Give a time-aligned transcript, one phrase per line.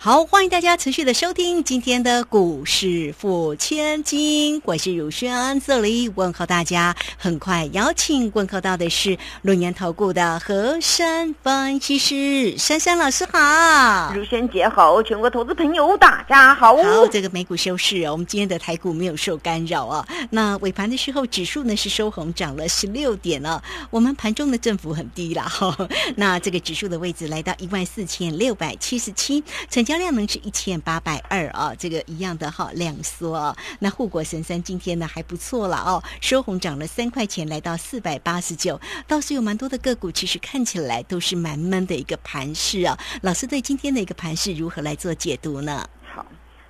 [0.00, 6.94] 好，欢迎大家持续的收听今天的股市付千金，我是汝轩，这里问候大家。
[7.18, 16.76] 很快邀请问候到的是龙年投顾的何山分析师珊珊老师好，汝轩姐好，全国投资朋友大家好。
[16.76, 20.06] 好，这个美股收市，我们今天的台股没有受干扰啊。
[20.30, 23.60] 那尾盘的时候，指数呢是收红，涨了十六点了。
[23.90, 25.76] 我们盘中的振幅很低啦，哈。
[26.14, 33.56] 那这个指数的位置来到一万四千六百七十七，成交量呢是一千八百二啊，这个一样的哈量缩啊。
[33.78, 42.98] 那护国神山今天呢还不错了哦，收红涨了三块钱，来到四百八十九，倒是有蛮多的个股，其实看起来都是蛮闷的一个盘势啊。
[43.22, 45.88] 老师对今天的一个盘势如何来做解读呢？
[46.14, 46.26] 好，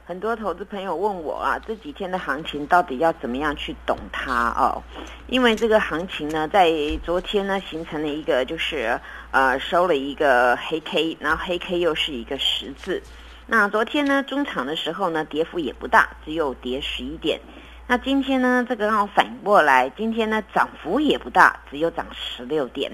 [0.06, 4.80] 很多投资朋友问我啊，这几天的行情到底要怎么样去懂它哦？
[5.26, 6.70] 因为这个行情呢，在
[7.04, 13.02] 昨天呢形成了一个就是呃收了一个黑 K，然后黑 K 又是一个十字。
[13.46, 17.40] 那昨天呢，中场的时候呢，跌幅也不大，只有跌十一点。
[17.86, 22.92] 那今天呢，这个让我反应过来，今天呢涨幅也不大，只有涨十六点。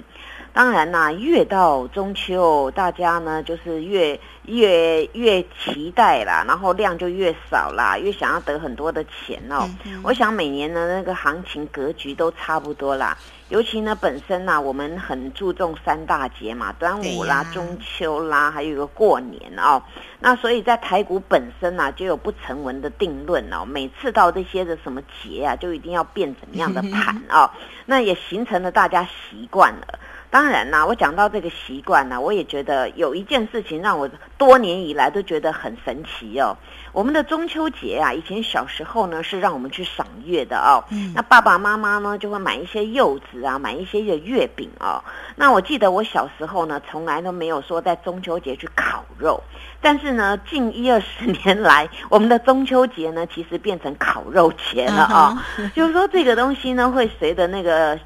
[0.55, 9.69] 当然啦，越到中秋，大家呢就是越越越期待啦，然后量就越少啦，越想要得很多的钱哦。
[10.05, 13.19] 我想每年的那个行情格局都差不多啦。
[13.49, 19.83] 尤其呢，本身呢，我们很注重三大节嘛，端午啦、中秋啦，还有一个过年哦。
[20.21, 23.65] 那所以在台股本身呢，就有不成文的定论哦。
[23.65, 27.51] 每次到这些的什么节啊，就一定要变怎么样的盘哦。
[27.87, 29.99] 那也形成了大家习惯了。
[30.35, 36.57] 当然啦，我讲到这个习惯呢，我也觉得有一件事情让我多年以来都觉得很神奇哦。
[36.91, 40.83] 我们的中秋节啊，以前小时候呢是让我们去赏月的哦。
[41.15, 45.01] 那爸爸妈妈呢就会买一些柚子啊，买一些的月饼哦。
[45.37, 49.41] 那我记得我小时候呢，从来都没有说在中秋节去烤肉。
[49.81, 55.47] 但是呢，近一二十年来， 我们的中秋节呢，其实变成烤肉节了啊。
[55.77, 57.97] 就是说，这个东西呢，会随着那个。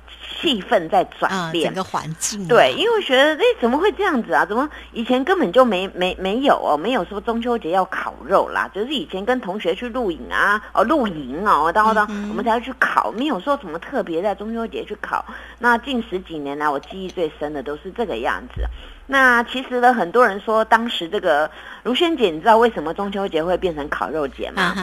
[0.40, 4.46] 气氛在转变，整个环境对，因为觉得哎，怎么会这样子啊？
[4.46, 15.24] 怎么以前根本就没没没有哦，没有说中秋节要烤肉啦，就是以前跟同学去露营啊，哦露营哦，然后呢我们才要去烤，没有说什么特别在中秋节去烤。
[15.58, 18.62] 那近十几年来，我记忆最深的都是这个样子。
[19.10, 21.50] 那其实呢，很多人说当时这个
[21.82, 24.74] 卢萱姐，你知道为什么中秋节会变成烤肉节吗？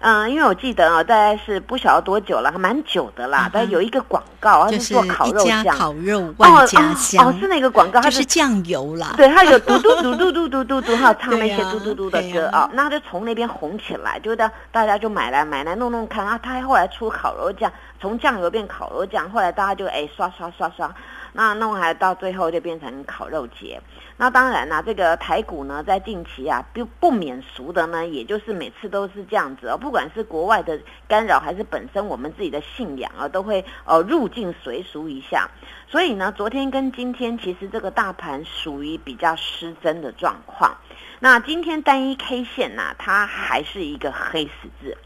[0.00, 3.48] 嗯，因为我记得啊，大概是不晓得多久了，还蛮久的啦。
[3.52, 9.14] 但有一个广告，它是做烤肉酱，烤肉万家香哦，是那个广告，它是酱油啦。
[9.16, 16.36] 对，它有嘟嘟嘟嘟嘟嘟嘟嘟，还有 唱那些嘟嘟嘟的歌啊，那就从那边红起来，就大大家就买来买来弄弄看啊。
[16.42, 20.92] 它后来出烤肉酱，从酱油变烤肉酱，后来大家就哎刷刷刷刷。
[21.32, 23.80] 那弄还到最后就变成烤肉节。
[24.16, 29.76] 那当然啦，这个台股呢，在近期啊，不不免俗的呢，也就是每次都是这样子哦。
[29.76, 35.48] 不管是国外的干扰，还是本身我们自己的信仰啊，都会呃入境随俗一下。
[35.86, 40.76] 所以呢，昨天跟今天其实这个大盘属于比较失真的状况。
[41.20, 44.96] 那今天单一 K 线呢，它还是一个黑十字。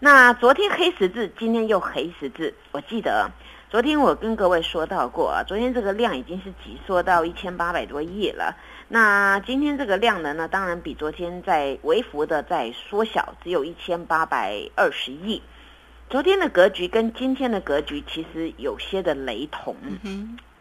[0.00, 2.54] 那昨天黑十字，今天又黑十字。
[2.72, 3.30] 我记得。
[3.70, 8.56] 昨天我跟各位说到过啊，昨天这个量已经是挤缩到一千八百多亿了。
[8.88, 15.42] 那今天这个量能呢，当然比昨天在微幅的在缩小，只有一千八百二十亿。
[16.08, 19.76] 昨天的格局跟今天的格局其实有些的雷同。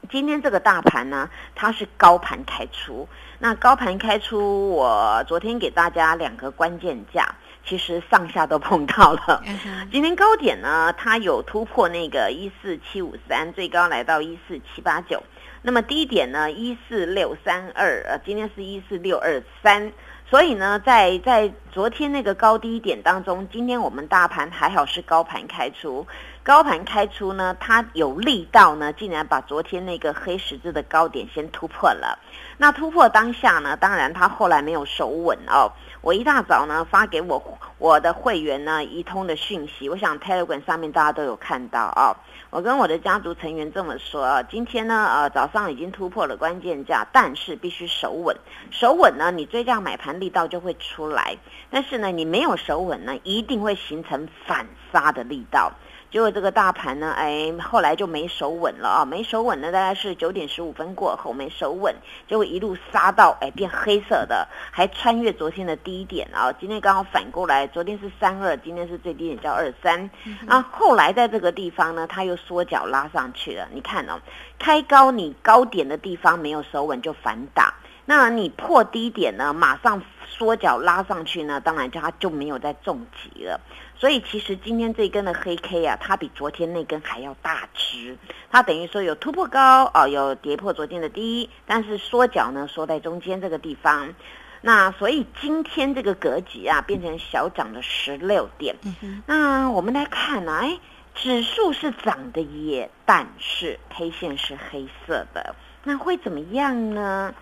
[0.10, 3.08] 今天这个大盘呢，它是高盘开出。
[3.40, 7.36] 那高盘开出，我昨天给大家两个关键价。
[7.68, 9.44] 其实上下都碰到了。
[9.92, 15.22] 今天高点呢，它有突破那个一四七五三，最高来到一四七八九。
[15.62, 19.92] 那么低点呢，一四六三二，呃，今天是一四六二三。
[20.30, 26.06] 所以呢，在在昨天那个高低点当中，今天我们大盘还好是高盘开出。
[26.48, 32.18] 高盘开出呢，它有力道呢，竟然把昨天那个黑十字的高点先突破了。
[32.58, 35.70] 那突破当下呢，当然它后来没有守稳哦。
[36.00, 42.16] 我一大早呢发给我我的会员呢一通的讯息，我想 Telegram 上面大家都有看到啊。
[42.50, 48.34] 我跟我的家族成员这么说啊，今天呢呃早上已经突破了关键价，但是必须守稳，
[48.72, 51.36] 守稳呢你追价买盘力道就会出来，
[51.70, 55.74] 但是呢你没有守稳呢，一定会形成反杀的力道。
[56.10, 61.94] 结果这个大盘呢，哎，后来就没守稳了啊，没守稳呢，大概是九点十五分过后没守稳，
[62.30, 70.10] 结果一路杀到哎变黑色的，还穿越昨天的低点啊，今天刚好反过来，昨天是三二，今天是最低点叫二三，
[70.48, 74.20] 啊，后来在这个地方呢，它又缩脚拉上去了，你看哦，
[74.58, 77.74] 开高你高点的地方没有守稳就反打，
[78.10, 83.60] 那你破低点呢，马上缩脚拉上去呢，当然它就没有再重击了。
[83.98, 88.18] 所以其实今天这根的黑 K 啊，它比昨天那根还要大只，
[88.50, 94.14] 它等于说有突破高哦，有跌破昨天的低，但是缩脚呢缩在中间这个地方，
[94.62, 98.78] 那所以今天这个格局啊变成小涨的十六点。
[99.26, 100.80] 那我们来看呢，哎，
[101.14, 107.34] 指数是涨的耶，但是 K 线是黑色的，那会怎么样呢？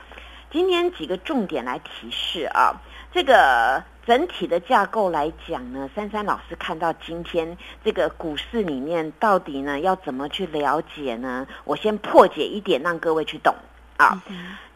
[0.51, 2.81] 今天几个重点来提示啊，
[3.11, 3.83] 这个。
[4.05, 11.47] 整体的架构来讲呢，珊珊老师看到今天这个股市里面到底呢要怎么去了解呢？
[11.63, 13.55] 我先破解一点，让各位去懂
[13.97, 14.21] 啊。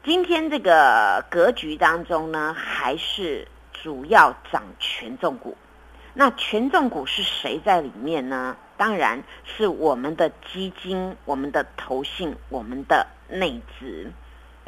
[0.04, 5.56] 今天这个格局当中呢，还是主要涨权重股。
[6.16, 8.58] 那权重股是谁在里面呢？
[8.78, 14.12] 当然是我们的基金、我们的投信、我们的内资。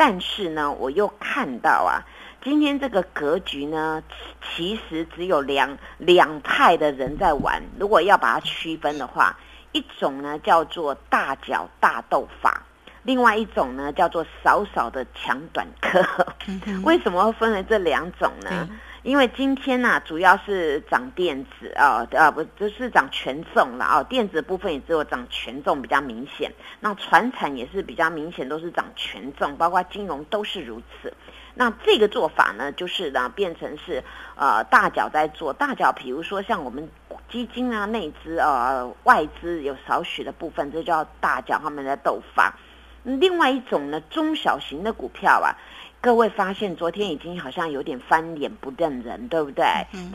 [0.03, 2.01] 但是呢，我又看到啊。
[2.43, 4.01] 今天这个格局呢，
[4.41, 7.61] 其实只有两两派的人在玩。
[7.79, 9.37] 如果要把它区分的话，
[9.73, 12.63] 一种呢叫做大脚大斗法，
[13.03, 16.03] 另外一种呢叫做少少的强短客。
[16.81, 18.67] 为什么会分为这两种呢？
[19.03, 24.03] 因为今天呢，主要是涨电子啊，啊不，就是涨权重了啊。
[24.03, 31.11] 电子部分也只有涨权重比较明显，那船产也是比较明显，都是涨权重，包括金融都是如此。
[31.55, 34.03] 那这个做法呢，就是呢变成是
[34.35, 36.87] 呃大脚在做大脚，比如说像我们
[37.27, 42.55] 基金啊、内资啊、外资有少许的部分，这叫大脚他们在斗法。
[43.03, 45.57] 另外一种呢，中小型的股票啊。
[46.01, 49.63] 各位发现昨天已经好像有点翻脸不认人，对不对？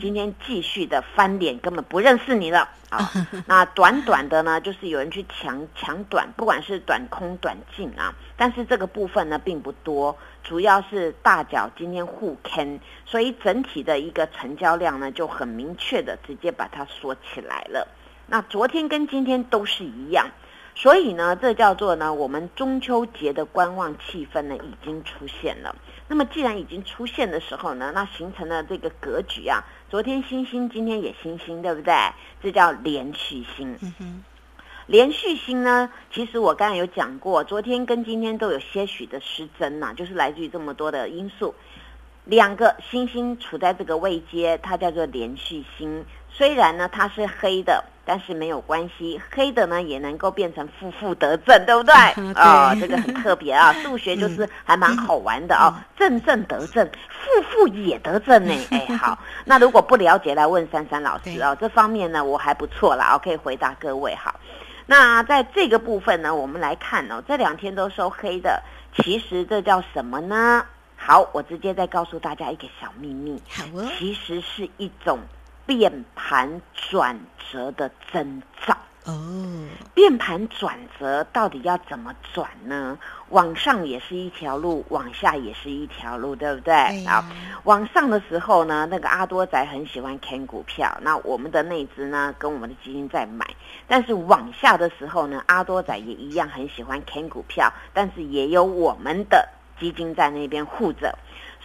[0.01, 3.09] 今天继续的翻脸，根本不认识你了啊！
[3.47, 17.87] 那短短的呢，就是有人去抢抢短，不管是短空短进啊，但是这个部分呢并不多，主要是大脚今天互坑，所以整体的一个成交量呢就很明确的直接把它锁起来了。
[18.25, 20.27] 那昨天跟今天都是一样。
[20.79, 25.75] 所以呢，这叫做呢，我们中秋节的观望气氛呢已经出现了。
[26.07, 29.65] 那么既然已经出现的时候呢，那形成了这个格局啊。
[29.89, 31.95] 昨天星星，今天也星星，对不对？
[32.43, 33.75] 这叫连续星。
[34.85, 41.55] 连续星呢，其实我刚才有讲过，昨天跟今天都有些许的失真呐，就是来自于这么多的因素。
[42.23, 46.05] 两个星星处在这个位阶，它叫做连续星。
[46.29, 47.83] 虽然呢，它是黑的。
[48.07, 51.93] 但是没有关系，黑的呢也能够变成负负得正，对不对？
[52.41, 58.53] 啊，这个很特别啊， 数学就是还蛮好玩的哦，正正得正，负负也得正呢。
[58.71, 64.15] 哎，好，那如果不了解，来问珊珊老师啊，这方面呢我还不错啦，我可以回答各位。
[64.15, 64.39] 好，
[64.85, 68.63] 那在这个部分呢，我们来看哦，这两天都收黑的，
[68.95, 70.65] 其实这叫什么呢？
[70.95, 73.65] 好，我直接再告诉大家一个小秘密，好
[73.97, 75.19] 其实是一种。
[75.67, 77.19] 变盘转
[77.51, 79.13] 折的征兆哦，
[79.93, 82.97] 变盘转折到底要怎么转呢？
[83.29, 87.05] 往上也是一条路，往下也是一条路，对不对？
[87.05, 87.23] 好，
[87.63, 93.45] 往上的时候呢，那个阿多仔很喜欢看股票，那我们的那只呢，跟我们的基金在买。
[93.87, 99.47] 但是往下的时候呢，阿多仔也一样很喜欢看股票，但是也有我们的
[99.79, 101.17] 基金在那边护着。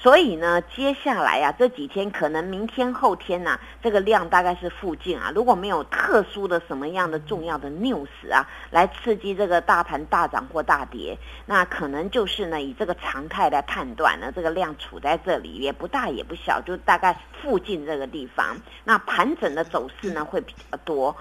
[0.02, 5.30] 所以呢，接下来啊，这几天可能明天后天呐，这个量大概是附近啊。
[5.32, 11.16] 如果没有特殊的什么样的重要的 news 啊，来刺激这个大盘大涨或大跌，
[11.46, 18.56] 那可能就是呢，以这个常态来判断呢，这个量处在这里也不大也不小，就大概附近这个地方。
[18.82, 21.16] 那盘整的走势呢会比较多，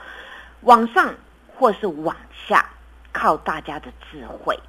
[0.61, 1.13] 往上
[1.55, 2.15] 或是往
[2.47, 2.67] 下，
[3.13, 4.59] 靠大家的智慧。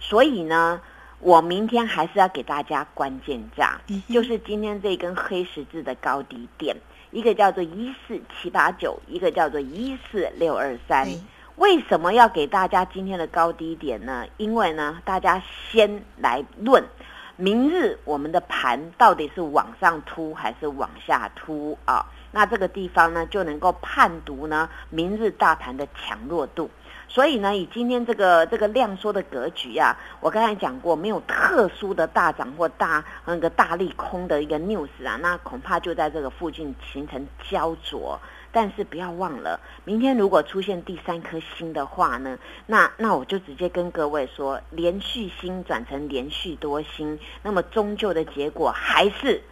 [0.00, 0.80] 所以呢。
[1.20, 6.74] 我明天还是要给大家关键价，就是今天这根黑十字的高低点，
[7.10, 11.06] 一个叫做一四七八九，一个叫做一四六二三。
[11.56, 14.24] 为什么要给大家今天的高低点呢？
[14.38, 16.82] 因为呢，大家先来论
[17.36, 22.06] 明日我们的盘到底是往上突还是往下突啊？
[22.32, 26.70] 那这个地方呢，就能够判读呢明日大盘的强弱度。
[27.12, 38.20] 所以呢，以今天这个这个量缩的格局啊，我刚才讲过，没有特殊的大涨或大那个大利空的一个 news 啊，那恐怕就在这个附近形成焦灼。
[38.52, 42.36] 但是不要忘了，明天如果出现第三颗星的话呢，
[42.66, 49.42] 那那我就直接跟各位说，连续星转成连续多星，那么终究的结果还是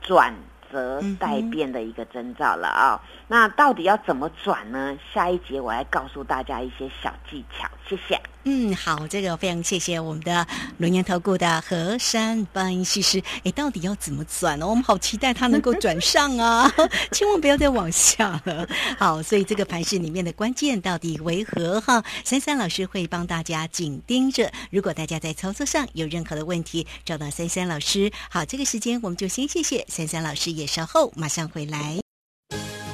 [0.00, 0.34] 转
[0.70, 3.00] 折待变的一个征兆了啊。
[3.28, 4.96] 那到底要怎么转呢？
[5.12, 8.20] 下一节我来告诉大家一些小技巧，谢谢。
[8.44, 10.46] 嗯，好，这个非常谢谢我们的
[10.78, 13.22] 轮研投顾的何山分析师。
[13.44, 14.66] 哎，到底要怎么转呢？
[14.66, 16.72] 我们好期待它能够转上啊！
[17.12, 18.66] 千万不要再往下了。
[18.98, 21.80] 好，所以这个盘市里面的关键到底为何？
[21.82, 24.50] 哈，珊珊老师会帮大家紧盯着。
[24.70, 28.10] 如果大家在操作上有任何的问题，找到珊珊老师。
[28.30, 32.00] 好，这个时间我们就先谢谢珊珊老师，也稍后马上回来。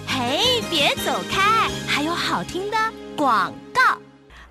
[0.08, 2.76] 嘿，别走开，还有好听的
[3.16, 3.54] 广。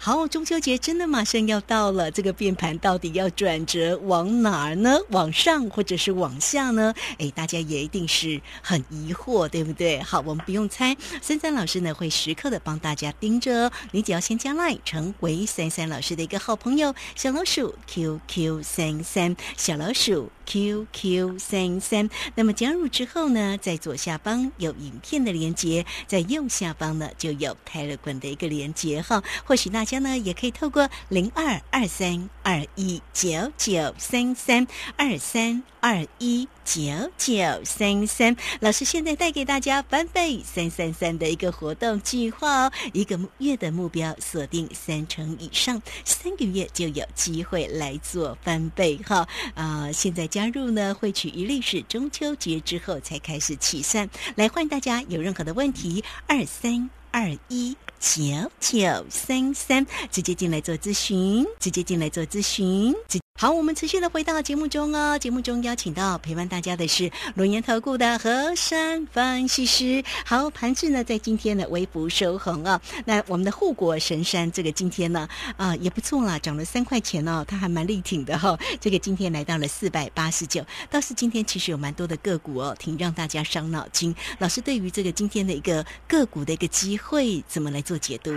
[0.05, 4.99] 好，中秋节真的马上要到了，这个变盘到底要转折往哪儿呢？
[5.09, 6.93] 往上或者是往下呢？
[7.17, 9.99] 哎，大家也一定是很疑惑，对不对？
[10.03, 22.07] 好，我们不用猜，三三老师呢会时刻的帮大家盯着，你只要先加 line 成为三三老师的一个好朋友，小老鼠 QQ 三三，小老鼠 QQ 三三。
[22.35, 29.95] 那么加入之后呢，在左下方有影片的连接，在右下方呢就有 Telegram 的一个连接哈，或许大家。
[29.95, 49.89] 呢，也可以透过零二二三二一九九三三二三二一九九三三，老师现在带给大家翻倍三三三的一个活动计划哦，一个月的目标锁定三成以上，三个月就有机会来做翻倍哈啊！
[49.93, 57.73] 现在加入呢，会取一律是中秋节之后才开始起算，来欢迎大家有任何的问题二三二一。
[58.01, 62.93] 九九三三，直接进来做咨询，直接进来做咨询。
[63.37, 65.19] 好，我们持续的回到节目中哦。
[65.19, 70.01] 节目中邀请到陪伴大家的是龙岩投顾的何山分析师。
[70.25, 72.81] 好，盘子呢在今天的微幅收红啊。
[73.03, 75.27] 那我们的护国神山这个今天呢
[75.57, 78.57] 啊也不错啦，涨了三块钱哦，它还蛮力挺的哈。
[78.79, 84.15] 这个今天来到了四百八十九，倒是今天其实有蛮多的个股哦，挺让大家伤脑筋。
[84.39, 88.31] 老师对于这个今天的一个个股的一个机会，怎么来做解读？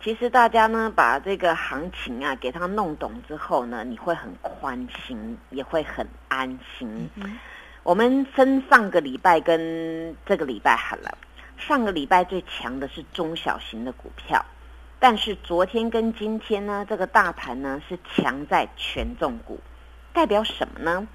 [0.00, 7.10] 其实大家呢，把这个行情啊给它弄懂之后呢，你会很宽心，也会很安心。
[7.82, 11.18] 我们分上个礼拜跟这个礼拜好了。
[11.56, 14.44] 上个礼拜最强的是中小型的股票，
[15.00, 19.58] 但是昨天跟今天呢，这个大盘呢是强在权重股，
[20.12, 21.08] 代表什么呢？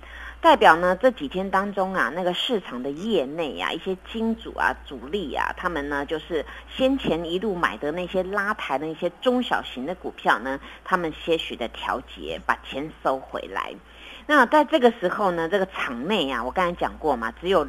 [0.44, 6.46] 代表呢这几天当中啊，那个市场的业内啊，一些金主啊、主力啊，他们呢就是
[6.76, 13.74] 先前一路买的那些拉抬的一些中小型的股票呢，他们些许的调节，把钱收回来。
[14.28, 17.66] 那在这个时候呢，这个场内啊，我刚才讲过嘛，只有。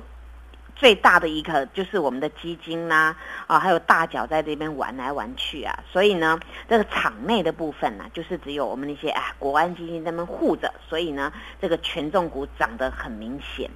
[0.76, 3.16] 最大的一个就是我们的基金啦，
[3.46, 6.38] 啊，还有大脚在这边玩来玩去啊，所以呢，
[6.68, 13.70] 这个场内的部分呢，就是只有我们那些啊国安基金在那护着，所以呢，这个权重股涨得很明显。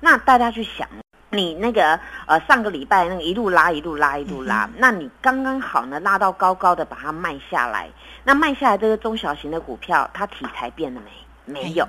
[0.00, 0.88] 那大家去想，
[1.30, 7.88] 你那个呃上个礼拜那个一路拉一路拉一路拉，那你刚刚好呢拉到高高的把它卖下来，
[8.24, 11.10] 那卖下来这个中小型的股票，它题材变了没？
[11.52, 11.86] 没有，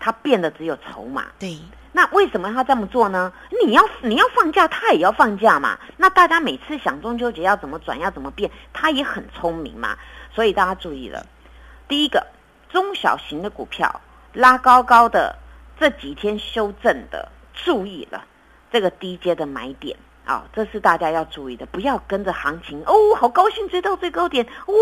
[0.00, 1.26] 它变的只有筹码。
[1.38, 1.58] 对。
[1.98, 3.32] 那为什么他这么做呢？
[3.66, 5.76] 你要你要放假，他也要放假嘛。
[5.96, 9.98] 那大家每次想中秋节要怎么转，要怎么变，他也很聪明嘛。
[10.32, 11.26] 所以大家注意了，
[11.88, 12.24] 第一个
[12.70, 14.00] 中小型的股票
[14.32, 15.34] 拉高高的，
[15.80, 18.24] 这几天修正的，注意了
[18.70, 24.74] 这个低阶的买点啊，这是大家要注意的，不要跟着行情哦，好高兴追到最高点哇！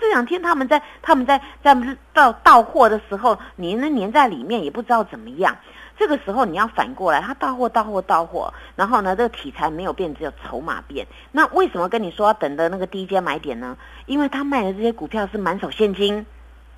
[0.00, 1.76] 这两天他们在他们在在
[2.14, 5.54] 到到货的时候，你呢粘在里面也不知道怎么样。
[6.02, 11.06] 这个时候你要反过来，他到货到货到货，然后呢，这个题材没有变，只有筹码变。
[11.30, 13.76] 那为什么跟你说要等的那个低阶买点呢？
[14.06, 16.26] 因为他卖的这些股票是满手现金，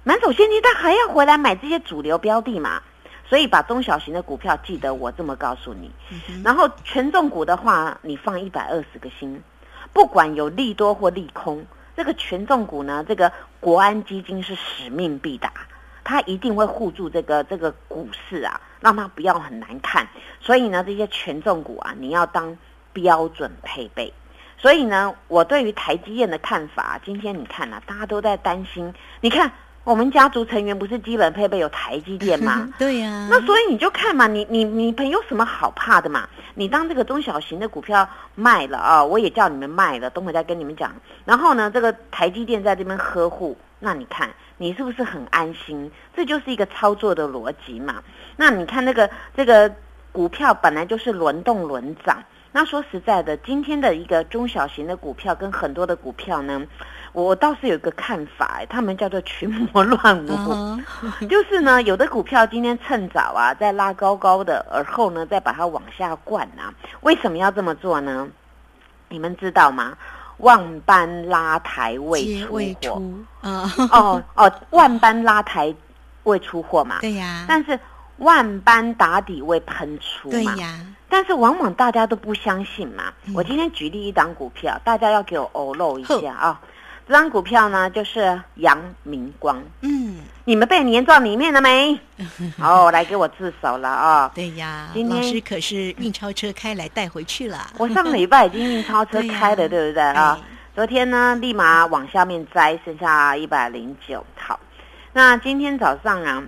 [0.03, 2.83] 满手现金，他还要回来买这些主流标的嘛。
[3.27, 5.91] 所以把中小型的股票记得我这么告诉你。
[6.45, 9.43] 然后权重股的话，你放一百二十个心，
[9.95, 11.65] 不管有利多或利空，
[11.97, 15.51] 这个权重股呢，这个国安基金是使命必达。
[16.05, 20.07] 它一定会护住这个这个股市啊，让它不要很难看。
[20.41, 22.57] 所以呢，这些权重股啊，你要当
[22.93, 24.13] 标准配备。
[24.59, 28.95] 所以呢，我对于台积电的看法，今天你看啊，大家都在担心。
[29.21, 29.51] 你看
[29.83, 32.73] 我们家族成员不是基本配备有台积电吗？
[32.79, 33.29] 对呀。
[33.31, 36.29] 那所以你就看嘛，你你你朋友什么好怕的嘛？
[36.55, 40.95] 你当这个中小型的股票卖了啊，我也叫你们卖了，等会再跟你们讲。
[41.25, 44.31] 然后呢，这个台积电在这边呵护，那你看。
[44.57, 45.91] 你是不是很安心？
[46.15, 48.03] 这就是一个操作的逻辑嘛。
[48.37, 49.73] 那你看那个这个
[50.13, 56.65] 股票本来就是轮动轮涨，那说实在的，今天的一个中小型的股票跟很多的股票呢，
[57.13, 60.31] 我倒是有一个看法，他们叫做群魔乱舞。
[60.53, 60.85] 嗯
[61.29, 66.73] 就是呢，有的股票今天趁早啊，在拉高高的，而后呢再把它往下灌啊。
[67.01, 68.29] 为什么要这么做呢？
[69.09, 69.97] 你们知道吗？
[70.39, 73.03] 万般拉抬未出货。
[73.43, 75.75] 哦哦，万般拉抬
[76.25, 76.99] 未出货嘛。
[77.01, 77.79] 对呀，但是
[78.19, 80.33] 万般打底未喷出嘛。
[80.33, 83.13] 对呀，但是往往大家都不相信嘛。
[83.27, 86.61] 嗯我今天举例一档股票，大家要给我偶露一下啊。
[87.07, 89.63] 这张股票呢，就是阳明光。
[89.83, 91.99] 嗯，你们被粘到里面了没？
[92.59, 94.33] 哦，来给我自首了啊！
[94.35, 100.39] 对呀，今天老师可是运钞车开来带回去了，我上个礼拜已经运钞车开了， 对不对啊？
[100.41, 104.27] 哎昨天呢，立马往下面摘，剩下一百零九。
[104.37, 104.59] 套，
[105.13, 106.43] 那今天早上啊，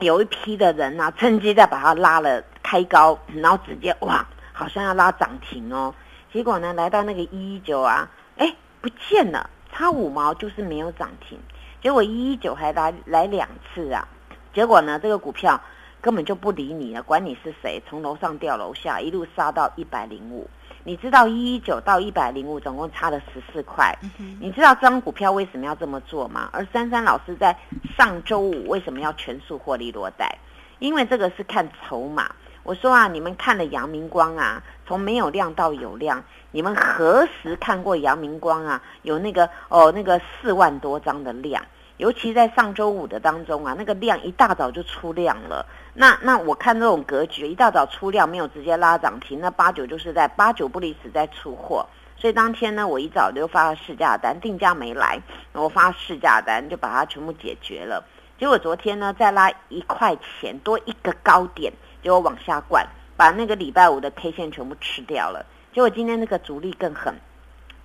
[0.00, 5.94] 有一批的人啊，趁机再把它拉了开高，然后直接哇，好像要拉涨停哦。
[6.32, 11.36] 结果呢，来到那个一一九啊，哎，不见了，差五毛就是没有涨停。
[11.82, 14.06] 结果一一九还来来两次啊，
[14.54, 15.60] 结果呢，这个股票
[16.00, 20.48] 根本就不理你了，管你是谁，从楼上掉楼下，一路杀到一百零五。
[20.84, 26.48] 你知道一一九到一百零五总共差了十四块，嗯你知道这张股票为什么要这么做吗？
[26.52, 27.56] 而珊珊老师在
[27.96, 30.38] 上周五为什么要全数获利落袋？
[30.78, 32.30] 因为这个是看筹码。
[32.62, 36.22] 我说啊，你们看了阳明光啊，从没有量到有量，
[36.54, 38.80] 你们何时看过阳明光啊？
[39.02, 41.60] 有那个哦，那个四万多张的量，
[41.96, 45.66] 尤其在上周五的当中啊，那个量一大早就出量了。
[45.94, 51.84] 那那我看这种格局，一大早出量没有直接拉涨停，那八九就是在八九不离十在出货。
[52.16, 55.20] 所以当天呢，我一早就发了试价单，定价没来，
[55.54, 58.04] 我发试价单就把它全部解决了。
[58.38, 65.44] 结果昨天呢，再拉一块钱多一个高点，结果往下灌，把那个礼拜五的 K 线全部吃掉了。
[65.74, 67.12] 结果今天那个主力更狠。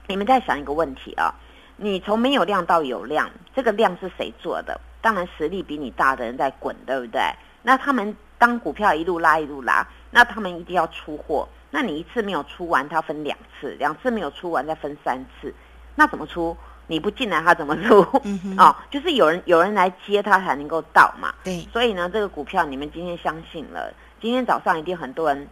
[0.07, 1.33] 你们再想一个问题啊，
[1.75, 4.79] 你从没有量到有量，这个量是谁做的？
[5.01, 7.21] 当然实力比你大的人在滚，对不对？
[7.63, 11.47] 那他们当股票一路拉一路拉，那他们一定要出货。
[11.71, 15.51] 那你一次没有出完，它分两次，两次没有出完再分三次，
[15.95, 16.55] 那怎么出？
[16.87, 18.03] 你不进来，它怎么出？
[18.23, 21.33] 嗯 哦，就是有人有人来接它才能够到嘛。
[21.43, 25.47] 对，所以呢，这个股票你们今天相信了，今天早上一定很多人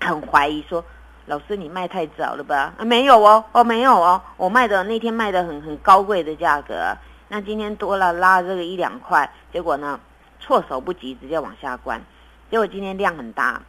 [0.00, 0.84] 很怀疑说，
[1.28, 2.72] 老师你卖太早了吧？
[2.78, 6.96] 啊，没有哦，哦没有哦，我卖的那天卖的很很高贵的价格啊，
[7.28, 10.00] 那今天多了拉这个一两块，结果呢
[10.40, 12.00] 措手不及，直接往下关，
[12.50, 13.60] 结果今天量很大，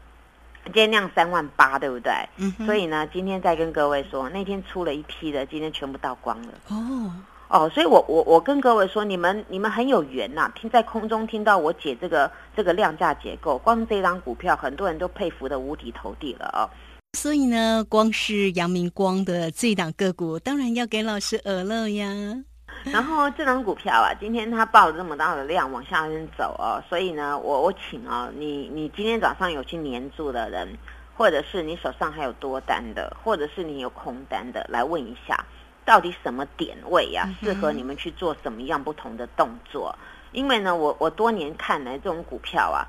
[0.64, 2.14] 今天量三万八，对不对？
[2.38, 6.54] 嗯，所以呢，今天再跟各位说，那天出了一批的，今天全部倒光了。
[6.70, 7.12] 哦，
[7.50, 16.70] 哦，所以我我我跟各位说，你们你们很有缘呐、听在空中听到我解这个这个量价结构，光这张股票，很多人都佩服的五体投地了哦。
[17.14, 22.08] 所以呢，光是阳明光的这档个股，当然要给老师耳乐呀。
[22.86, 30.78] 然后这张股票啊，今天它爆了这么大的量往下面走哦，所以呢，我我请哦，你你今天早上有去黏住的人，
[31.18, 35.44] 或者是你手上还有多单的，或者是你有空单的，来问一下，
[35.84, 39.94] 到底什么点位呀、嗯哼适合你们去做什么样不同的动作？
[40.32, 42.86] 因为呢，我我多年看来这种股票啊，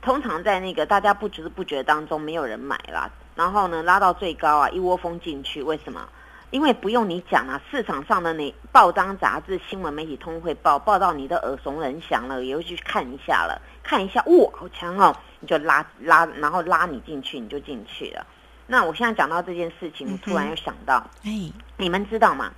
[0.00, 6.08] 通常在那个大家不知不觉当中没有人买啦，然后呢拉到最高啊，一窝蜂进去，为什么？
[6.50, 18.24] 因为不用你讲啊，市场上的那报章杂志、新闻媒体通会报，报到你的耳熟能详了，也会去看一下了，看一下，哇，好强哦，你就拉拉，然后拉你进去，你就进去了。
[18.68, 22.52] 那我现在讲到这件事情，我突然又想到，哎，你们知道吗？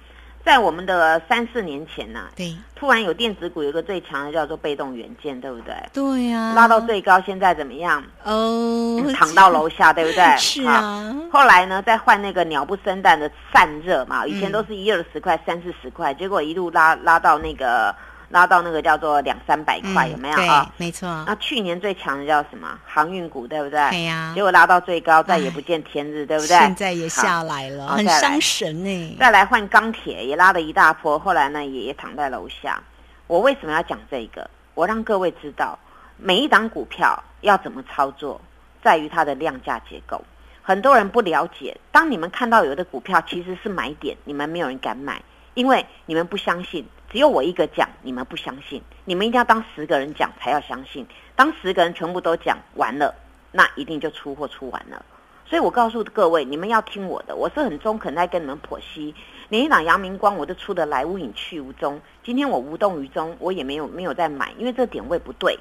[0.47, 5.75] 在我们的三四年前呐、对突然有电子股有一个最强的叫做被动元件，对不对？
[5.93, 8.01] 对呀，拉到最高，现在怎么样？
[8.23, 10.25] 哦，躺到楼下，对不对？
[10.39, 17.93] 是好啊，后来呢，再换那个鸟不生蛋的散热嘛，以前嗯都是一二十块、三四十块，结果一路拉拉到那个
[18.29, 20.71] 拉到那个叫做两三百块，嗯有没有啊？
[20.77, 22.79] 对，没错，那去年最强的叫什么？
[22.85, 23.91] 航运股，对不对？
[23.91, 26.59] 对呀结果拉到最高，再也不见天日，对不对？
[26.59, 29.17] 现在也下来了，很伤神呢。
[29.19, 32.83] 再来换钢铁，也拉了一大波，后来呢也也躺在楼下。
[33.29, 34.49] 我为什么要讲这个？
[34.75, 35.79] 我让各位知道，
[36.17, 38.41] 每一档股票要怎么操作，
[38.83, 40.23] 在于它的量价结构。
[40.63, 45.23] 很多人不了解，当你们看到有的股票其实是买点，你们没有人敢买，
[45.55, 46.85] 因为你们不相信。
[47.11, 51.07] 只有我一个讲，你们不相信，你们一定要当十个人讲才要相信。
[51.35, 53.15] 当十个人全部都讲完了，
[53.53, 55.05] 那一定就出货出完了。
[55.45, 59.15] 所以我告诉各位，你们要听我的，我是很中肯在跟你们剖析。
[59.49, 65.57] 连一档阳明光我都出得来无影去无踪，今天我无动于衷，我也没有没有再买，因为这点位不对。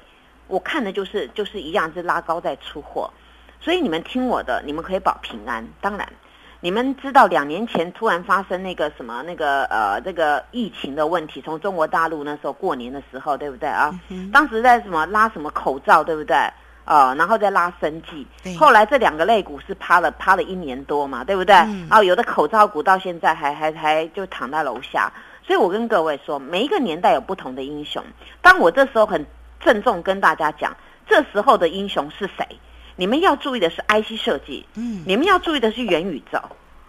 [0.48, 3.08] 我看的就是就是一样是拉高在出货，
[3.60, 5.68] 所以你们听我的，你们可以保平安。
[5.80, 6.12] 当然，
[6.66, 13.94] 你们知道两年前突然发生那个什么那个呃这个疫情的问题，从中国大陆那时候过年的时候，对不对啊？
[14.32, 16.36] 当时在什么拉什么口罩，对不对？
[16.84, 18.26] 哦，然后再拉生计，
[18.56, 21.54] 后来这两个类股是趴了趴了一年多嘛，对不对？
[21.54, 25.08] 然后有的口罩股到现在还还还就躺在楼下。
[25.46, 28.02] 所以我跟各位说，每一个年代有不同的英雄。
[28.42, 29.24] 当我这时候很
[29.60, 30.76] 郑重跟大家讲，
[31.08, 32.44] 这时候的英雄是谁？
[32.96, 36.40] 你们要注意的是 IC 设计，嗯，你们要注意的是元宇宙。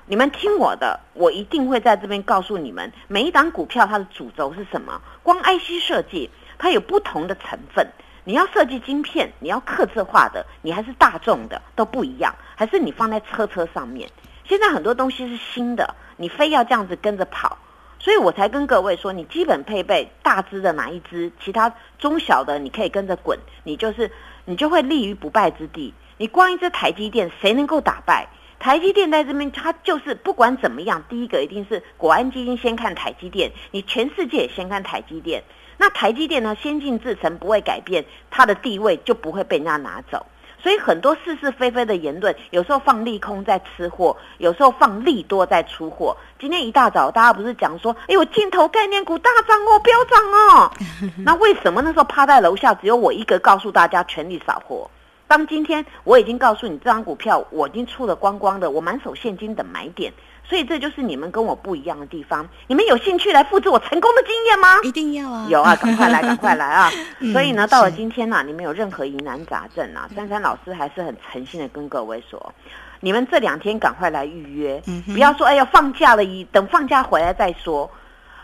[0.05, 5.01] 你们听我的，我一定会在这边告诉你们，每一档股票它的主轴是什么。
[5.21, 7.85] 光 IC 设计，它有不同的成分。
[8.23, 14.09] 你要设计晶片，你要刻字化的，你还是大众的都不一样，还是你放在车车上面。
[14.45, 17.57] 现在很多东西是新的，你非要这样子跟着跑。
[17.99, 24.09] 所以我才跟各位说，你基本配备大只的哪一只，其他中小的你可以跟着滚，你就是
[24.47, 25.93] 你就会立于不败之地。
[26.17, 28.27] 你光一只台积电，谁能够打败
[28.59, 29.11] 台积电？
[29.11, 35.43] 在这边，它就是不管怎么样，第一个一定是国安基金先看台积电，你全世界也先看台积电。
[35.77, 40.25] 那台积电呢，先进制程不会改变，它的地位就不会被人家拿走。
[40.59, 46.15] 所以很多是是非非的言论，有时候放利空在吃货，有时候放利多在出货。
[46.39, 50.71] 今天一大早，大家不是讲说，哎呦，镜头概念股大涨哦，飙涨哦。
[51.23, 54.89] 那为什么那时候趴在楼下，只有我一个告诉大家全力扫货？
[55.27, 60.11] 当今天我已经告诉你，这张股票我已经出了光光的，我满手现金等买点。
[60.49, 62.47] 所以这就是你们跟我不一样的地方。
[62.67, 64.79] 你们有兴趣来复制我成功的经验吗？
[64.83, 65.45] 一定要啊！
[65.49, 66.89] 有啊，赶快来，赶快来啊！
[67.33, 72.53] 所以呢，到了今天呢，你们有任何疑难杂症啊，珊珊老师还是很诚心的跟各位说，
[73.01, 77.91] 你们这两天赶快来预约，不要说哎呀放假了，一等放假回来再说。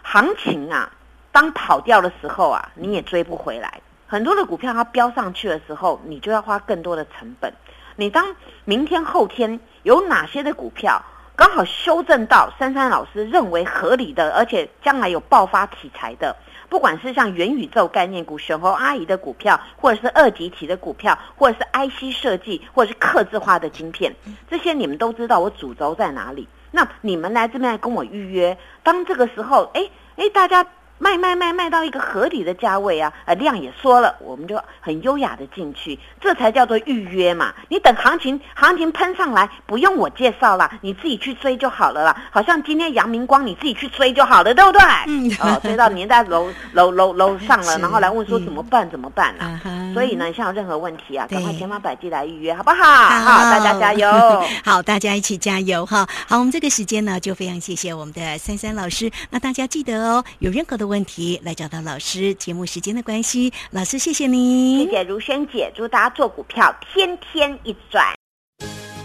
[0.02, 0.91] 行情啊，
[1.32, 3.80] 当跑掉的时候啊，你也追不回来。
[4.13, 7.52] 很多的股票它飙上去的时候，你就要花更多的成本。
[7.95, 8.23] 你当
[8.63, 11.04] 明天后天有哪些的股票？
[11.36, 16.36] 刚好修正到珊珊老师认为合理的，而且将来有爆发题材的，
[16.69, 24.15] 不管是像元宇宙概念股、选后阿姨的股票，或者是二级体的股票，或者是 IC 设计，或者是刻字化的晶片，
[24.47, 26.47] 这些你们都知道我主轴在哪里。
[26.69, 30.63] 那你们来这边跟我预约，当这个时候，哎哎，大家。
[30.99, 37.53] 卖卖卖卖到一个合理的价位啊，呃，量也缩了，我们就很优雅的进去，这才叫做预约嘛。
[37.67, 42.23] 你等行情行情喷上来，不用我介绍了，你自己去追就好了啦。
[42.32, 44.82] 好像今天阳明光，你自己去追就好了，对不对？
[45.08, 45.29] 嗯。
[45.41, 48.89] 哦，追到年代楼 楼楼楼上了，然后来问说怎么办？
[48.89, 49.60] 怎么办啊？
[49.93, 52.75] 所以呢，像有任何问题啊，赶快千方百计来预约，好不好？
[52.75, 54.10] 好，大家加油。
[54.63, 56.08] 好，大家一起加油哈。
[56.27, 59.12] 好，我们这个时间呢，就非常谢谢我们的珊珊老师。
[59.29, 60.83] 那大家记得哦，有任何的。
[60.88, 68.13] 问题来找到老师，节目时间的关系，老师谢谢你，谢谢如萱姐，祝大家做股票天天一赚。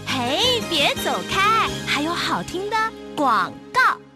[0.05, 2.75] 嘿，别走开，还有好听的
[3.15, 4.08] 广告。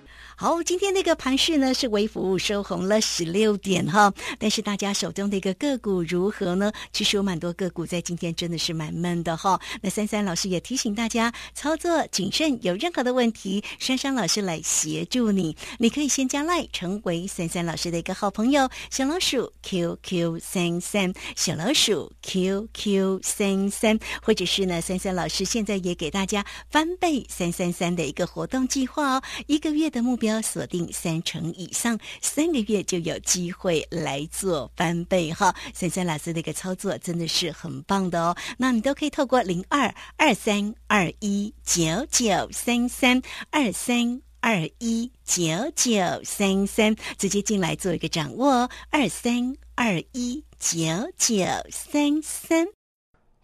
[0.43, 6.69] 好，今天那个盘势呢是微幅收红了十六点哈，但是大家手中的一个个股如何呢？
[6.91, 9.57] 其实有蛮多个股在今天真的是蛮闷的哈。
[9.81, 15.55] 那珊珊老师也提醒大家操作谨慎，有任何的问题，珊珊老师来协助你。
[15.79, 30.32] 你可以先加赖成为珊珊老师的一个好朋友，小老鼠 QQ 三三，小老鼠 QQ 三三，或者是呢，珊珊老师现在也给大家翻倍三三三的一个活动计划哦，一个月的目标。
[30.41, 35.55] 锁定三成以上，三个月就有机会来做翻倍哈！
[35.73, 38.35] 珊珊老师的一个操作真的是很棒的哦。
[38.57, 45.43] 那你都可以透过零二二三二一九九三三二三二一九
[45.75, 45.93] 九
[46.23, 50.75] 三三直接进来做一个掌握，二三二一九
[51.17, 51.35] 九
[51.69, 52.67] 三三。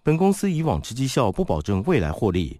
[0.01, 2.59] 本公司以往之绩效不保证未来获利，